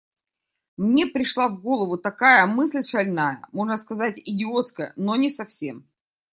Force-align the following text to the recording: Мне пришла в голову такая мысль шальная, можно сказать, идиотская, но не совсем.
Мне 0.77 1.05
пришла 1.05 1.47
в 1.47 1.61
голову 1.61 1.95
такая 1.95 2.47
мысль 2.47 2.81
шальная, 2.81 3.45
можно 3.51 3.77
сказать, 3.77 4.17
идиотская, 4.17 4.93
но 4.95 5.15
не 5.15 5.29
совсем. 5.29 5.85